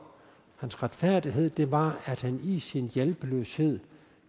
Hans 0.56 0.82
retfærdighed, 0.82 1.50
det 1.50 1.70
var, 1.70 1.98
at 2.04 2.22
han 2.22 2.40
i 2.42 2.58
sin 2.58 2.90
hjælpeløshed 2.94 3.80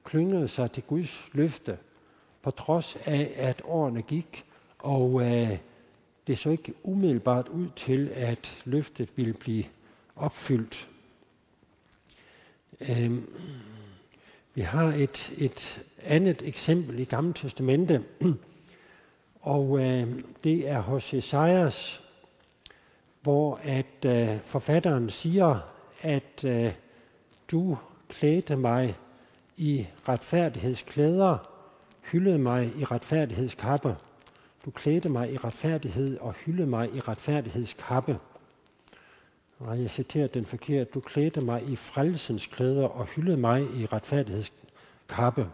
klyngede 0.05 0.47
sig 0.47 0.71
til 0.71 0.83
Guds 0.83 1.29
løfte, 1.33 1.77
på 2.41 2.51
trods 2.51 2.95
af, 3.05 3.33
at 3.35 3.61
årene 3.65 4.01
gik, 4.01 4.45
og 4.79 5.21
øh, 5.21 5.57
det 6.27 6.37
så 6.37 6.49
ikke 6.49 6.73
umiddelbart 6.83 7.47
ud 7.47 7.67
til, 7.75 8.11
at 8.13 8.61
løftet 8.65 9.17
ville 9.17 9.33
blive 9.33 9.63
opfyldt. 10.15 10.89
Øh, 12.89 13.21
vi 14.53 14.61
har 14.61 14.85
et, 14.85 15.33
et 15.37 15.85
andet 16.03 16.41
eksempel 16.47 16.99
i 16.99 17.03
Gamle 17.03 17.33
Testamente, 17.33 18.03
og 19.41 19.79
øh, 19.79 20.23
det 20.43 20.69
er 20.69 20.79
hos 20.79 21.13
Esajas, 21.13 22.01
hvor 23.21 23.59
at 23.63 24.05
øh, 24.05 24.39
forfatteren 24.41 25.09
siger, 25.09 25.59
at 26.01 26.45
øh, 26.45 26.73
du 27.51 27.77
klædte 28.09 28.55
mig 28.55 28.95
i 29.57 29.87
retfærdighedsklæder, 30.07 31.37
hyldede 32.11 32.37
mig 32.37 32.71
i 32.77 32.83
retfærdighedskappe. 32.83 33.95
Du 34.65 34.71
klædte 34.71 35.09
mig 35.09 35.33
i 35.33 35.37
retfærdighed 35.37 36.17
og 36.17 36.33
hyldede 36.33 36.67
mig 36.67 36.95
i 36.95 36.99
retfærdighedskappe. 36.99 38.19
Og 39.59 39.81
jeg 39.81 39.89
citerer 39.89 40.27
den 40.27 40.45
forkert. 40.45 40.93
Du 40.93 40.99
klædte 40.99 41.41
mig 41.41 41.63
i 41.69 41.75
frelsens 41.75 42.47
klæder 42.47 42.87
og 42.87 43.05
hyldede 43.05 43.37
mig 43.37 43.61
i 43.61 43.85
retfærdighedskappe. 43.85 45.47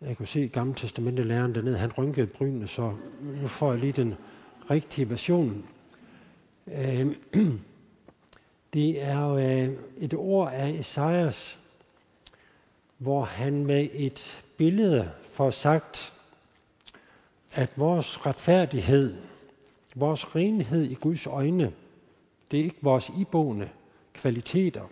Jeg 0.00 0.16
kunne 0.16 0.26
se 0.26 0.48
Gamle 0.48 0.74
Testamente 0.74 1.22
læreren 1.22 1.54
dernede, 1.54 1.78
han 1.78 1.92
rynkede 1.98 2.26
brynene, 2.26 2.68
så 2.68 2.92
nu 3.20 3.46
får 3.46 3.72
jeg 3.72 3.80
lige 3.80 3.92
den 3.92 4.14
rigtige 4.70 5.10
version. 5.10 5.64
Øhm, 6.66 7.14
det 8.74 9.02
er 9.02 9.28
øh, 9.28 9.68
et 9.98 10.14
ord 10.14 10.52
af 10.52 10.68
Esajas, 10.68 11.59
hvor 13.00 13.24
han 13.24 13.66
med 13.66 13.88
et 13.92 14.44
billede 14.56 15.10
får 15.30 15.50
sagt, 15.50 16.12
at 17.52 17.72
vores 17.76 18.26
retfærdighed, 18.26 19.22
vores 19.94 20.36
renhed 20.36 20.82
i 20.82 20.94
Guds 20.94 21.26
øjne, 21.26 21.72
det 22.50 22.60
er 22.60 22.64
ikke 22.64 22.76
vores 22.82 23.10
iboende 23.18 23.68
kvaliteter, 24.14 24.82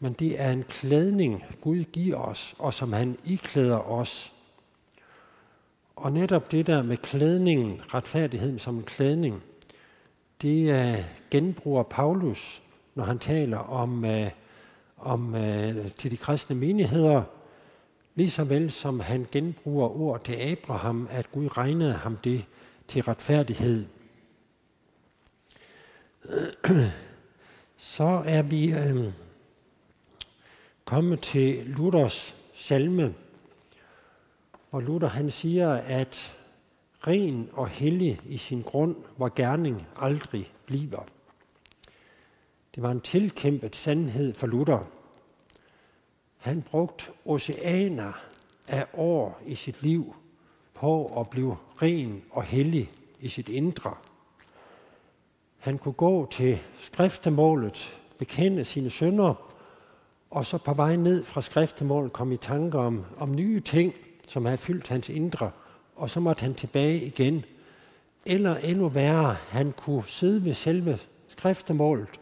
men 0.00 0.12
det 0.12 0.40
er 0.40 0.50
en 0.50 0.64
klædning, 0.68 1.44
Gud 1.60 1.84
giver 1.84 2.16
os, 2.16 2.54
og 2.58 2.74
som 2.74 2.92
han 2.92 3.18
iklæder 3.24 3.90
os. 3.90 4.32
Og 5.96 6.12
netop 6.12 6.52
det 6.52 6.66
der 6.66 6.82
med 6.82 6.96
klædningen, 6.96 7.80
retfærdigheden 7.94 8.58
som 8.58 8.76
en 8.76 8.82
klædning, 8.82 9.42
det 10.42 10.70
er 10.70 11.04
genbruger 11.30 11.82
Paulus, 11.82 12.62
når 12.94 13.04
han 13.04 13.18
taler 13.18 13.58
om, 13.58 14.04
øh, 14.04 14.30
om 14.96 15.34
øh, 15.34 15.88
til 15.88 16.10
de 16.10 16.16
kristne 16.16 16.56
menigheder, 16.56 17.22
lige 18.14 18.30
så 18.30 18.44
vel 18.44 18.70
som 18.70 19.00
han 19.00 19.26
genbruger 19.32 20.00
ord 20.00 20.24
til 20.24 20.34
Abraham, 20.34 21.08
at 21.10 21.32
Gud 21.32 21.56
regnede 21.56 21.92
ham 21.92 22.16
det 22.16 22.44
til 22.88 23.02
retfærdighed. 23.02 23.86
Så 27.76 28.22
er 28.26 28.42
vi 28.42 28.72
øh, 28.72 29.12
kommet 30.84 31.20
til 31.20 31.66
Luthers 31.66 32.36
salme, 32.54 33.14
hvor 34.70 34.80
Luther 34.80 35.08
han 35.08 35.30
siger, 35.30 35.72
at 35.72 36.36
ren 37.06 37.48
og 37.52 37.68
hellig 37.68 38.20
i 38.26 38.36
sin 38.36 38.62
grund, 38.62 38.96
hvor 39.16 39.32
gerning 39.36 39.86
aldrig 39.96 40.52
bliver. 40.66 41.04
Det 42.76 42.82
var 42.82 42.90
en 42.90 43.00
tilkæmpet 43.00 43.76
sandhed 43.76 44.34
for 44.34 44.46
Luther. 44.46 44.78
Han 46.36 46.62
brugte 46.62 47.04
oceaner 47.24 48.12
af 48.68 48.86
år 48.94 49.40
i 49.46 49.54
sit 49.54 49.82
liv 49.82 50.14
på 50.74 51.20
at 51.20 51.30
blive 51.30 51.56
ren 51.82 52.22
og 52.30 52.42
hellig 52.42 52.90
i 53.20 53.28
sit 53.28 53.48
indre. 53.48 53.94
Han 55.58 55.78
kunne 55.78 55.92
gå 55.92 56.28
til 56.30 56.58
skriftemålet, 56.78 57.98
bekende 58.18 58.64
sine 58.64 58.90
sønder, 58.90 59.52
og 60.30 60.44
så 60.44 60.58
på 60.58 60.74
vej 60.74 60.96
ned 60.96 61.24
fra 61.24 61.40
skriftemålet 61.40 62.12
kom 62.12 62.32
i 62.32 62.36
tanker 62.36 62.78
om, 62.78 63.04
om 63.18 63.34
nye 63.34 63.60
ting, 63.60 63.94
som 64.28 64.44
havde 64.44 64.58
fyldt 64.58 64.88
hans 64.88 65.08
indre, 65.08 65.50
og 65.94 66.10
så 66.10 66.20
måtte 66.20 66.42
han 66.42 66.54
tilbage 66.54 67.04
igen. 67.04 67.44
Eller 68.26 68.56
endnu 68.56 68.88
værre, 68.88 69.36
han 69.48 69.72
kunne 69.72 70.04
sidde 70.06 70.44
ved 70.44 70.54
selve 70.54 70.98
skriftemålet, 71.28 72.20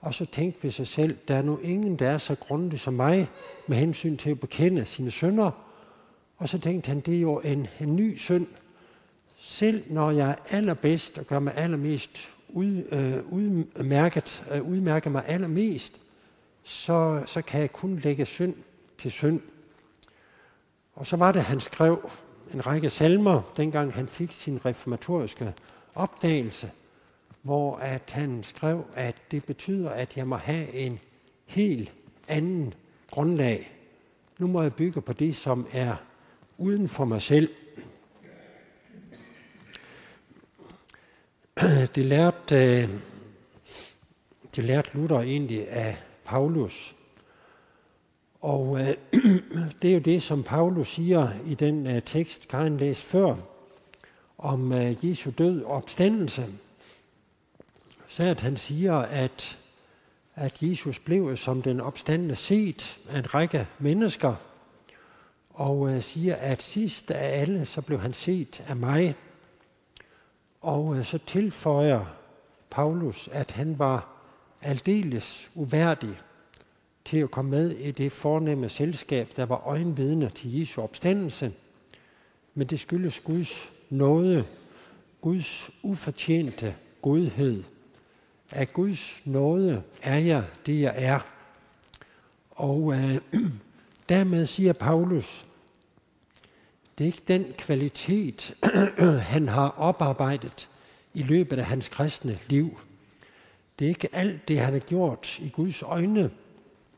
og 0.00 0.14
så 0.14 0.26
tænke 0.26 0.58
ved 0.62 0.70
sig 0.70 0.86
selv, 0.86 1.16
der 1.28 1.34
er 1.34 1.42
nu 1.42 1.58
ingen, 1.58 1.96
der 1.96 2.10
er 2.10 2.18
så 2.18 2.34
grundig 2.34 2.80
som 2.80 2.94
mig 2.94 3.28
med 3.66 3.76
hensyn 3.76 4.16
til 4.16 4.30
at 4.30 4.40
bekende 4.40 4.84
sine 4.84 5.10
sønder. 5.10 5.50
Og 6.36 6.48
så 6.48 6.58
tænkte 6.58 6.88
han, 6.88 7.00
det 7.00 7.16
er 7.16 7.20
jo 7.20 7.38
en, 7.38 7.66
en 7.80 7.96
ny 7.96 8.18
synd. 8.18 8.46
Selv 9.36 9.82
når 9.92 10.10
jeg 10.10 10.30
er 10.30 10.56
allerbedst 10.56 11.18
og 11.18 11.24
gør 11.24 11.38
mig 11.38 11.56
allermest 11.56 12.30
ud, 12.48 12.84
øh, 12.90 13.32
udmærket, 13.32 14.44
øh, 14.50 14.62
udmærker 14.62 15.10
mig 15.10 15.24
allermest, 15.26 16.00
så, 16.62 17.22
så 17.26 17.42
kan 17.42 17.60
jeg 17.60 17.72
kun 17.72 17.98
lægge 17.98 18.26
synd 18.26 18.54
til 18.98 19.10
synd. 19.10 19.40
Og 20.94 21.06
så 21.06 21.16
var 21.16 21.32
det, 21.32 21.42
han 21.42 21.60
skrev 21.60 22.10
en 22.54 22.66
række 22.66 22.90
salmer, 22.90 23.42
dengang 23.56 23.92
han 23.92 24.08
fik 24.08 24.32
sin 24.32 24.64
reformatoriske 24.64 25.52
opdagelse, 25.94 26.70
hvor 27.48 27.76
at 27.76 28.10
han 28.10 28.42
skrev, 28.42 28.84
at 28.94 29.16
det 29.30 29.44
betyder, 29.44 29.90
at 29.90 30.16
jeg 30.16 30.28
må 30.28 30.36
have 30.36 30.74
en 30.74 30.98
helt 31.46 31.92
anden 32.28 32.74
grundlag. 33.10 33.72
Nu 34.38 34.46
må 34.46 34.62
jeg 34.62 34.74
bygge 34.74 35.00
på 35.00 35.12
det, 35.12 35.36
som 35.36 35.66
er 35.72 35.96
uden 36.58 36.88
for 36.88 37.04
mig 37.04 37.22
selv. 37.22 37.48
Det 41.94 42.04
lærte, 42.04 42.56
øh, 42.56 42.88
det 44.56 44.64
lærte 44.64 44.90
Luther 44.94 45.20
egentlig 45.20 45.68
af 45.68 45.96
Paulus. 46.24 46.96
Og 48.40 48.80
øh, 48.80 48.94
det 49.82 49.90
er 49.90 49.94
jo 49.94 50.00
det, 50.00 50.22
som 50.22 50.42
Paulus 50.42 50.94
siger 50.94 51.28
i 51.46 51.54
den 51.54 51.86
øh, 51.86 52.02
tekst, 52.02 52.48
Karin 52.48 52.76
læste 52.76 53.06
før, 53.06 53.34
om 54.38 54.72
øh, 54.72 55.08
Jesu 55.08 55.30
død 55.38 55.62
og 55.62 55.72
opstandelse. 55.72 56.46
At 58.20 58.40
han 58.40 58.56
siger, 58.56 58.94
at, 58.94 59.58
at 60.34 60.62
Jesus 60.62 60.98
blev 60.98 61.36
som 61.36 61.62
den 61.62 61.80
opstandende 61.80 62.34
set 62.34 62.98
af 63.10 63.18
en 63.18 63.34
række 63.34 63.66
mennesker, 63.78 64.34
og 65.50 65.90
øh, 65.90 66.02
siger, 66.02 66.36
at 66.36 66.62
sidst 66.62 67.10
af 67.10 67.40
alle, 67.40 67.66
så 67.66 67.82
blev 67.82 68.00
han 68.00 68.12
set 68.12 68.64
af 68.68 68.76
mig. 68.76 69.14
Og 70.60 70.96
øh, 70.96 71.04
så 71.04 71.18
tilføjer 71.18 72.04
Paulus, 72.70 73.28
at 73.32 73.50
han 73.50 73.78
var 73.78 74.08
aldeles 74.62 75.50
uværdig 75.54 76.20
til 77.04 77.18
at 77.18 77.30
komme 77.30 77.50
med 77.50 77.70
i 77.70 77.90
det 77.90 78.12
fornemme 78.12 78.68
selskab, 78.68 79.28
der 79.36 79.46
var 79.46 79.66
øjenvidne 79.66 80.30
til 80.30 80.58
Jesu 80.58 80.82
opstandelse. 80.82 81.52
Men 82.54 82.66
det 82.66 82.80
skyldes 82.80 83.20
Guds 83.20 83.70
nåde, 83.90 84.44
Guds 85.20 85.70
ufortjente 85.82 86.74
godhed. 87.02 87.64
Af 88.50 88.72
Guds 88.72 89.22
nåde 89.24 89.82
er 90.02 90.18
jeg 90.18 90.44
det, 90.66 90.80
jeg 90.80 90.94
er. 90.96 91.20
Og 92.50 92.94
øh, 92.94 93.20
dermed 94.08 94.46
siger 94.46 94.72
Paulus, 94.72 95.46
det 96.98 97.04
er 97.04 97.06
ikke 97.06 97.22
den 97.28 97.54
kvalitet, 97.58 98.54
han 99.32 99.48
har 99.48 99.68
oparbejdet 99.68 100.68
i 101.14 101.22
løbet 101.22 101.58
af 101.58 101.64
hans 101.64 101.88
kristne 101.88 102.38
liv. 102.48 102.80
Det 103.78 103.84
er 103.84 103.88
ikke 103.88 104.08
alt 104.12 104.48
det, 104.48 104.60
han 104.60 104.72
har 104.72 104.80
gjort 104.80 105.38
i 105.38 105.48
Guds 105.48 105.82
øjne, 105.82 106.30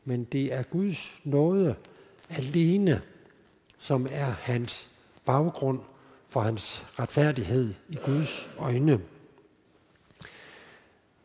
men 0.05 0.23
det 0.23 0.53
er 0.53 0.63
Guds 0.63 1.19
nåde 1.23 1.75
alene, 2.29 3.01
som 3.79 4.07
er 4.11 4.25
hans 4.25 4.89
baggrund 5.25 5.79
for 6.27 6.41
hans 6.41 6.85
retfærdighed 6.99 7.73
i 7.89 7.95
Guds 8.05 8.49
øjne. 8.57 8.99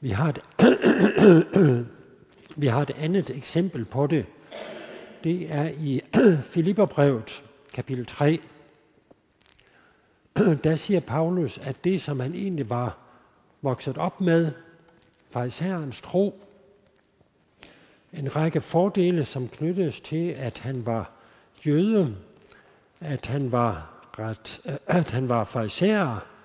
Vi 0.01 0.11
har 0.11 0.29
et, 0.29 0.39
vi 2.63 2.67
har 2.67 2.83
et 2.83 2.91
andet 2.91 3.31
eksempel 3.31 3.85
på 3.85 4.07
det. 4.07 4.27
Det 5.25 5.53
er 5.53 5.69
i 5.69 6.01
Filipperbrevet, 6.53 7.43
kapitel 7.73 8.07
3. 8.07 8.41
Der 10.65 10.77
siger 10.77 11.01
Paulus, 11.01 11.59
at 11.59 11.85
det, 11.85 12.03
som 12.03 12.21
han 12.21 12.35
egentlig 12.35 12.71
var 12.71 12.99
vokset 13.63 13.99
op 13.99 14.21
med, 14.21 14.53
fejserens 15.31 16.01
tro, 16.01 16.41
en 18.13 18.37
række 18.37 18.61
fordele, 18.61 19.25
som 19.25 19.49
knyttes 19.49 20.01
til, 20.01 20.29
at 20.29 20.59
han 20.59 20.87
var 20.87 21.11
jøde, 21.67 22.17
at 23.01 23.27
han 23.27 23.53
var, 23.53 23.91
ret, 24.19 24.61
at 24.87 25.11
han 25.11 25.29
var 25.29 25.45
fejserer, 25.45 26.36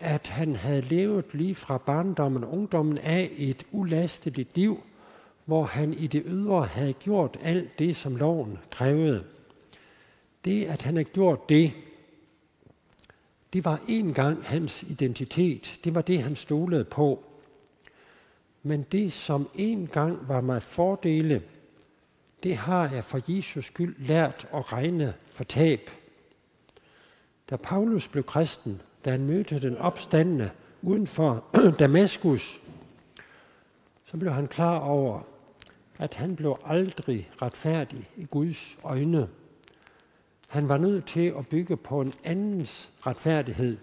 at 0.00 0.26
han 0.26 0.56
havde 0.56 0.80
levet 0.80 1.24
lige 1.32 1.54
fra 1.54 1.78
barndommen 1.78 2.44
og 2.44 2.52
ungdommen 2.52 2.98
af 2.98 3.30
et 3.36 3.64
ulasteligt 3.72 4.56
liv, 4.56 4.82
hvor 5.44 5.64
han 5.64 5.94
i 5.94 6.06
det 6.06 6.22
ydre 6.26 6.66
havde 6.66 6.92
gjort 6.92 7.36
alt 7.42 7.78
det, 7.78 7.96
som 7.96 8.16
loven 8.16 8.58
krævede. 8.70 9.24
Det, 10.44 10.64
at 10.64 10.82
han 10.82 10.94
havde 10.94 11.04
gjort 11.04 11.48
det, 11.48 11.72
det 13.52 13.64
var 13.64 13.80
en 13.88 14.14
gang 14.14 14.44
hans 14.44 14.82
identitet. 14.82 15.80
Det 15.84 15.94
var 15.94 16.02
det, 16.02 16.22
han 16.22 16.36
stolede 16.36 16.84
på. 16.84 17.24
Men 18.62 18.82
det, 18.92 19.12
som 19.12 19.48
en 19.54 19.86
gang 19.86 20.28
var 20.28 20.40
mig 20.40 20.62
fordele, 20.62 21.42
det 22.42 22.56
har 22.56 22.90
jeg 22.90 23.04
for 23.04 23.20
Jesus 23.28 23.64
skyld 23.64 23.96
lært 23.98 24.48
at 24.54 24.72
regne 24.72 25.14
for 25.30 25.44
tab. 25.44 25.90
Da 27.50 27.56
Paulus 27.56 28.08
blev 28.08 28.24
kristen, 28.24 28.80
da 29.06 29.10
han 29.10 29.26
mødte 29.26 29.60
den 29.60 29.76
opstandende 29.76 30.50
uden 30.82 31.06
for 31.06 31.44
Damaskus, 31.78 32.60
så 34.04 34.16
blev 34.16 34.32
han 34.32 34.48
klar 34.48 34.78
over, 34.78 35.20
at 35.98 36.14
han 36.14 36.36
blev 36.36 36.56
aldrig 36.64 37.30
retfærdig 37.42 38.10
i 38.16 38.24
Guds 38.24 38.78
øjne. 38.84 39.28
Han 40.48 40.68
var 40.68 40.76
nødt 40.76 41.06
til 41.06 41.34
at 41.38 41.48
bygge 41.48 41.76
på 41.76 42.00
en 42.00 42.12
andens 42.24 42.88
retfærdighed, 43.06 43.76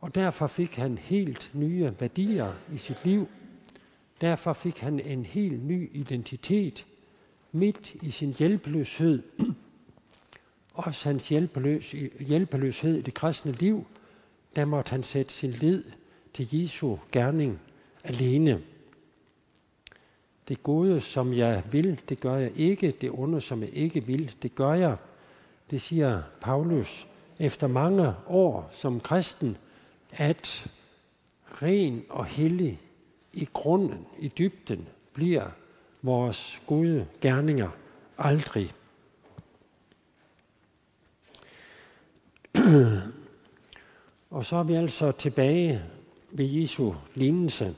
og 0.00 0.14
derfor 0.14 0.46
fik 0.46 0.76
han 0.76 0.98
helt 0.98 1.50
nye 1.54 1.90
værdier 2.00 2.52
i 2.72 2.76
sit 2.76 3.04
liv. 3.04 3.28
Derfor 4.20 4.52
fik 4.52 4.78
han 4.78 5.00
en 5.00 5.24
helt 5.24 5.64
ny 5.64 5.90
identitet 5.92 6.86
midt 7.52 7.94
i 7.94 8.10
sin 8.10 8.34
hjælpeløshed. 8.38 9.22
Også 10.74 11.08
hans 11.08 11.28
hjælpeløs, 11.28 11.94
hjælpeløshed 12.20 12.96
i 12.96 13.02
det 13.02 13.14
kristne 13.14 13.52
liv, 13.52 13.86
der 14.56 14.64
måtte 14.64 14.90
han 14.90 15.02
sætte 15.02 15.32
sin 15.32 15.50
lid 15.50 15.84
til 16.34 16.56
Jesu 16.56 16.96
gerning 17.12 17.60
alene. 18.04 18.62
Det 20.48 20.62
gode, 20.62 21.00
som 21.00 21.32
jeg 21.32 21.62
vil, 21.70 22.00
det 22.08 22.20
gør 22.20 22.36
jeg 22.36 22.52
ikke. 22.56 22.90
Det 22.90 23.10
onde, 23.10 23.40
som 23.40 23.60
jeg 23.60 23.70
ikke 23.72 24.06
vil, 24.06 24.34
det 24.42 24.54
gør 24.54 24.74
jeg. 24.74 24.96
Det 25.70 25.80
siger 25.80 26.22
Paulus 26.40 27.06
efter 27.38 27.66
mange 27.66 28.14
år 28.26 28.70
som 28.72 29.00
kristen, 29.00 29.56
at 30.12 30.70
ren 31.62 32.04
og 32.08 32.24
hellig 32.24 32.80
i 33.32 33.48
grunden, 33.52 34.06
i 34.18 34.28
dybden, 34.28 34.88
bliver 35.12 35.50
vores 36.02 36.60
gode 36.66 37.06
gerninger 37.20 37.70
aldrig. 38.18 38.72
og 44.40 44.46
så 44.46 44.56
er 44.56 44.62
vi 44.62 44.74
altså 44.74 45.12
tilbage 45.12 45.82
ved 46.30 46.44
Jesu 46.44 46.92
lignelse. 47.14 47.74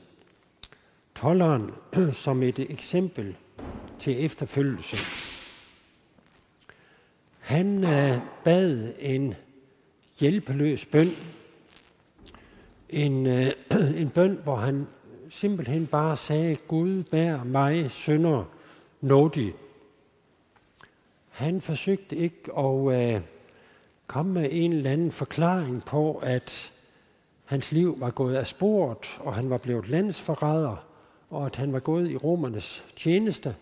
Tolleren 1.15 1.71
som 2.23 2.43
et 2.43 2.59
eksempel 2.59 3.35
til 3.99 4.25
efterfølgelse. 4.25 4.97
Han 7.39 7.83
øh, 7.83 8.19
bad 8.43 8.93
en 8.99 9.33
hjælpeløs 10.19 10.85
bøn. 10.85 11.07
En, 12.89 13.25
øh, 13.25 13.51
en 14.01 14.09
bøn, 14.09 14.39
hvor 14.43 14.55
han 14.55 14.87
simpelthen 15.29 15.87
bare 15.87 16.17
sagde, 16.17 16.55
Gud 16.55 17.03
bær 17.03 17.43
mig 17.43 17.91
sønder 17.91 18.43
nådig. 19.01 19.53
Han 21.29 21.61
forsøgte 21.61 22.15
ikke 22.15 22.57
at 22.57 23.15
øh, 23.15 23.21
komme 24.07 24.33
med 24.33 24.49
en 24.51 24.73
eller 24.73 24.91
anden 24.91 25.11
forklaring 25.11 25.85
på, 25.85 26.21
at 26.23 26.71
hans 27.45 27.71
liv 27.71 27.99
var 27.99 28.09
gået 28.09 28.35
af 28.35 28.47
sporet, 28.47 29.19
og 29.19 29.35
han 29.35 29.49
var 29.49 29.57
blevet 29.57 29.87
landsforræder, 29.87 30.85
og 31.29 31.45
at 31.45 31.55
han 31.55 31.73
var 31.73 31.79
gået 31.79 32.11
i 32.11 32.17
romernes 32.17 32.83
tjeneste. 32.95 33.55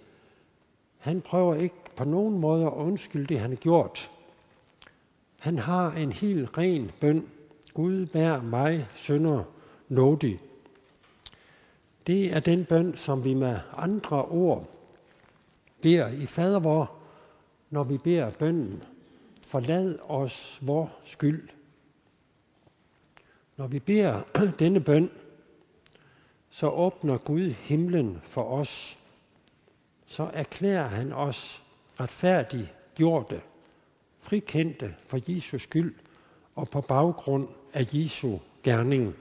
Han 0.98 1.22
prøver 1.22 1.56
ikke 1.56 1.76
på 1.96 2.04
nogen 2.04 2.40
måde 2.40 2.66
at 2.66 2.74
undskylde 2.74 3.28
det, 3.28 3.40
han 3.40 3.50
har 3.50 3.58
gjort. 3.58 4.10
Han 5.40 5.60
har 5.60 5.92
en 5.92 6.12
helt 6.12 6.58
ren 6.58 6.92
bøn. 7.00 7.28
Gud 7.74 7.94
vær 7.94 8.42
mig, 8.42 8.88
sønder, 8.96 9.44
nådig. 9.90 10.40
Det 12.08 12.34
er 12.34 12.40
den 12.40 12.66
bøn, 12.66 12.96
som 12.96 13.24
vi 13.24 13.34
med 13.34 13.60
andre 13.78 14.26
ord 14.26 14.68
beder 15.82 16.08
i 16.08 16.26
fadervor, 16.26 16.92
når 17.70 17.84
vi 17.84 17.98
beder 17.98 18.30
bønnen, 18.30 18.84
forlad 19.52 20.00
os 20.08 20.60
vor 20.62 20.92
skyld. 21.04 21.50
Når 23.58 23.68
vi 23.68 23.80
beder 23.80 24.22
denne 24.60 24.80
bøn, 24.80 25.12
så 26.50 26.70
åbner 26.70 27.18
Gud 27.18 27.50
himlen 27.50 28.22
for 28.24 28.44
os. 28.44 28.98
Så 30.06 30.30
erklærer 30.34 30.88
han 30.88 31.12
os 31.12 31.64
retfærdigt 32.00 32.74
gjorte, 32.96 33.42
frikendte 34.20 34.96
for 35.06 35.20
Jesus 35.28 35.62
skyld 35.62 35.96
og 36.56 36.70
på 36.70 36.82
baggrund 36.82 37.48
af 37.74 37.94
Jesu 37.94 38.38
gerning. 38.64 39.16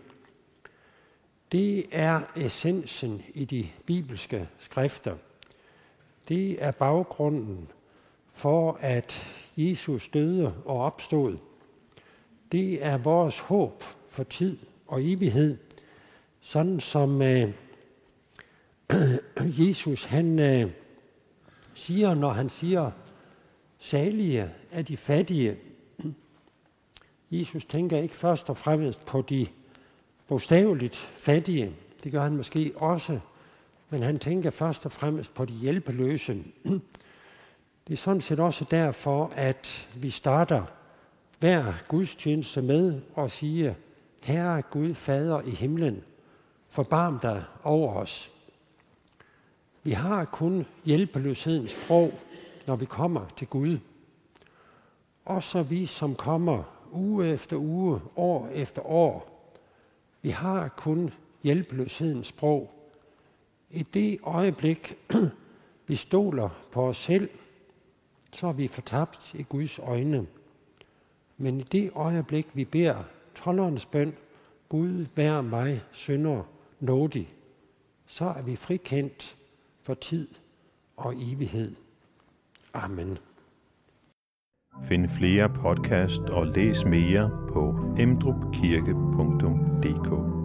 Det 1.52 1.86
er 1.92 2.20
essensen 2.36 3.22
i 3.34 3.44
de 3.44 3.68
bibelske 3.86 4.48
skrifter. 4.58 5.16
Det 6.28 6.64
er 6.64 6.70
baggrunden 6.70 7.68
for, 8.40 8.79
at 8.81 9.26
Jesus 9.57 10.09
døde 10.09 10.55
og 10.64 10.81
opstod. 10.81 11.37
Det 12.53 12.85
er 12.85 12.96
vores 12.96 13.38
håb 13.38 13.83
for 14.09 14.22
tid 14.22 14.59
og 14.87 15.05
evighed, 15.05 15.57
sådan 16.40 16.81
som 16.81 17.22
øh, 17.22 17.53
Jesus 19.61 20.05
han 20.05 20.38
øh, 20.38 20.70
siger, 21.74 22.14
når 22.14 22.31
han 22.31 22.48
siger, 22.48 22.90
salige 23.79 24.50
er 24.70 24.83
de 24.83 24.96
fattige. 24.96 25.57
Jesus 27.31 27.64
tænker 27.64 27.98
ikke 27.98 28.14
først 28.14 28.50
og 28.50 28.57
fremmest 28.57 29.05
på 29.05 29.22
de 29.22 29.46
bogstaveligt 30.29 30.96
fattige. 30.96 31.74
Det 32.05 32.12
gør 32.12 32.22
han 32.22 32.37
måske 32.37 32.72
også, 32.76 33.20
men 33.90 34.03
han 34.03 34.18
tænker 34.18 34.50
først 34.50 34.87
og 34.87 34.92
fremmest 34.92 35.35
på 35.35 35.44
de 35.44 35.53
hjælpeløse. 35.53 36.44
Det 37.90 37.96
er 37.96 38.00
sådan 38.00 38.20
set 38.20 38.40
også 38.40 38.64
derfor, 38.70 39.33
at 39.37 39.88
vi 39.96 40.11
starter 40.11 40.62
hver 41.38 41.72
gudstjeneste 41.88 42.62
med 42.62 43.00
at 43.18 43.31
sige, 43.31 43.76
Herre 44.22 44.62
Gud, 44.62 44.94
Fader 44.94 45.40
i 45.40 45.50
himlen, 45.50 46.03
forbarm 46.68 47.18
dig 47.18 47.44
over 47.64 47.94
os. 47.94 48.33
Vi 49.83 49.90
har 49.90 50.24
kun 50.24 50.66
hjælpeløshedens 50.85 51.70
sprog, 51.70 52.12
når 52.66 52.76
vi 52.76 52.85
kommer 52.85 53.26
til 53.37 53.46
Gud. 53.46 53.79
Også 55.24 55.62
vi, 55.62 55.87
som 55.87 56.14
kommer 56.14 56.62
uge 56.92 57.29
efter 57.29 57.57
uge, 57.57 58.00
år 58.16 58.48
efter 58.48 58.83
år. 58.87 59.50
Vi 60.22 60.31
har 60.31 60.68
kun 60.68 61.12
hjælpeløshedens 61.42 62.26
sprog. 62.26 62.70
I 63.70 63.83
det 63.83 64.18
øjeblik, 64.22 64.98
vi 65.88 65.96
stoler 65.96 66.48
på 66.72 66.88
os 66.88 66.96
selv, 66.96 67.29
så 68.32 68.46
er 68.46 68.52
vi 68.52 68.68
fortabt 68.68 69.34
i 69.34 69.42
Guds 69.42 69.78
øjne. 69.78 70.26
Men 71.36 71.60
i 71.60 71.62
det 71.62 71.90
øjeblik, 71.94 72.46
vi 72.54 72.64
beder 72.64 73.02
tollerens 73.34 73.86
bøn, 73.86 74.14
Gud 74.68 75.06
vær 75.16 75.40
mig 75.40 75.82
synder 75.92 76.42
nådig, 76.80 77.34
så 78.06 78.24
er 78.24 78.42
vi 78.42 78.56
frikendt 78.56 79.36
for 79.82 79.94
tid 79.94 80.28
og 80.96 81.14
evighed. 81.16 81.76
Amen. 82.74 83.18
Find 84.82 85.08
flere 85.08 85.48
podcast 85.48 86.20
og 86.20 86.46
læs 86.46 86.84
mere 86.84 87.30
på 87.52 87.74
emdrupkirke.dk 87.98 90.39